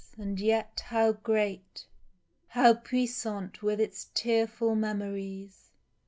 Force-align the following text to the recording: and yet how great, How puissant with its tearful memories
and 0.17 0.39
yet 0.39 0.79
how 0.87 1.11
great, 1.11 1.85
How 2.47 2.73
puissant 2.73 3.61
with 3.61 3.79
its 3.79 4.07
tearful 4.15 4.73
memories 4.73 5.69